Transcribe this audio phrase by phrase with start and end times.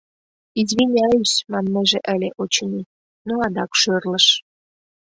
[0.61, 2.81] «Извиняюсь!» маннеже ыле, очыни,
[3.27, 4.25] но адак шӧрлыш.